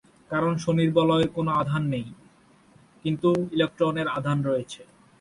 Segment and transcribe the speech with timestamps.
[0.31, 2.07] কারণ, শনির বলয়ের কোন আধান নেই,
[3.05, 4.81] কিন্তু ইলেকট্রনের আধান রয়েছে।